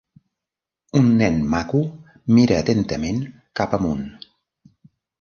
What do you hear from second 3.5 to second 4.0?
cap